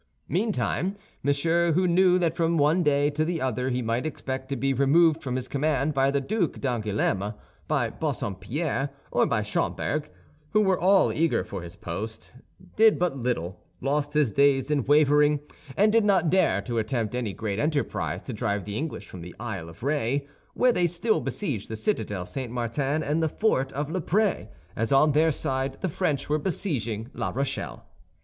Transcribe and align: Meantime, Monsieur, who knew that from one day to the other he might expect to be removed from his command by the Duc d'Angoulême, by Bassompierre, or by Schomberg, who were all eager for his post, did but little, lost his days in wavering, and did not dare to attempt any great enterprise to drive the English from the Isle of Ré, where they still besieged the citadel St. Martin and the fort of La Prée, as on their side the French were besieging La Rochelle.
Meantime, 0.27 0.95
Monsieur, 1.21 1.73
who 1.73 1.87
knew 1.87 2.17
that 2.17 2.35
from 2.35 2.57
one 2.57 2.81
day 2.81 3.11
to 3.11 3.23
the 3.23 3.39
other 3.39 3.69
he 3.69 3.83
might 3.83 4.03
expect 4.07 4.49
to 4.49 4.55
be 4.55 4.73
removed 4.73 5.21
from 5.21 5.35
his 5.35 5.47
command 5.47 5.93
by 5.93 6.09
the 6.09 6.19
Duc 6.19 6.53
d'Angoulême, 6.53 7.35
by 7.67 7.91
Bassompierre, 7.91 8.89
or 9.11 9.27
by 9.27 9.43
Schomberg, 9.43 10.09
who 10.53 10.61
were 10.61 10.79
all 10.79 11.13
eager 11.13 11.43
for 11.43 11.61
his 11.61 11.75
post, 11.75 12.31
did 12.75 12.97
but 12.97 13.15
little, 13.15 13.61
lost 13.79 14.13
his 14.13 14.31
days 14.31 14.71
in 14.71 14.83
wavering, 14.85 15.39
and 15.77 15.91
did 15.91 16.03
not 16.03 16.31
dare 16.31 16.63
to 16.63 16.79
attempt 16.79 17.13
any 17.13 17.31
great 17.31 17.59
enterprise 17.59 18.23
to 18.23 18.33
drive 18.33 18.65
the 18.65 18.75
English 18.75 19.07
from 19.07 19.21
the 19.21 19.35
Isle 19.39 19.69
of 19.69 19.81
Ré, 19.81 20.27
where 20.55 20.71
they 20.73 20.87
still 20.87 21.21
besieged 21.21 21.69
the 21.69 21.75
citadel 21.75 22.25
St. 22.25 22.51
Martin 22.51 23.03
and 23.03 23.21
the 23.21 23.29
fort 23.29 23.71
of 23.73 23.91
La 23.91 23.99
Prée, 23.99 24.47
as 24.75 24.91
on 24.91 25.11
their 25.11 25.31
side 25.31 25.77
the 25.81 25.89
French 25.89 26.27
were 26.27 26.39
besieging 26.39 27.11
La 27.13 27.29
Rochelle. 27.29 27.85